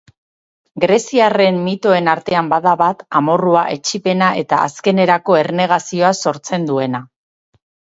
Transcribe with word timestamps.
Greziarren 0.85 1.59
mitoen 1.65 2.09
artean 2.15 2.49
bada 2.55 2.75
bat 2.81 3.05
amorrua, 3.21 3.67
etsipena 3.79 4.33
eta 4.45 4.65
azkenerako 4.73 5.41
ernegazioa 5.47 6.15
sortzen 6.27 6.73
duena. 6.75 7.09